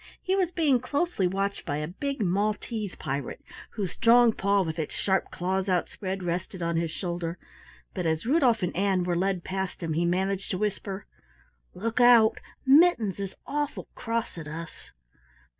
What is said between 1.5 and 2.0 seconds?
by a